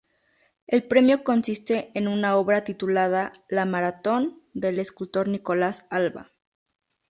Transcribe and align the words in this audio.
El 0.65 0.87
premio 0.87 1.23
consiste 1.23 1.91
en 1.93 2.07
una 2.07 2.35
obra 2.35 2.63
titulada 2.63 3.33
"La 3.49 3.65
maratón", 3.67 4.41
del 4.51 4.79
escultor 4.79 5.27
Nicolás 5.27 5.85
Alba. 5.91 6.31